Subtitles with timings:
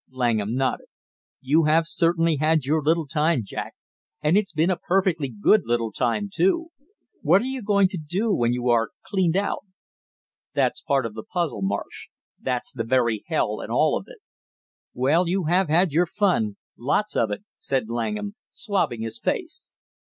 [0.09, 0.87] Langham nodded.
[1.41, 3.75] "You have certainly had your little time, Jack,
[4.19, 6.69] and it's been a perfectly good little time, too!
[7.21, 9.63] What are you going to do when you are cleaned out?"
[10.55, 12.07] "That's part of the puzzle, Marsh,
[12.41, 14.17] that's the very hell and all of it."
[14.95, 19.71] "Well, you have had your fun lots of it!" said Langham, swabbing his face.